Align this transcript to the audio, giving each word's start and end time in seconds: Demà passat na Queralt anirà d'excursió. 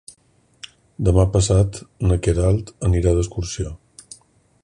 Demà 1.09 1.25
passat 1.35 1.77
na 2.11 2.17
Queralt 2.29 2.73
anirà 2.91 3.15
d'excursió. 3.19 3.75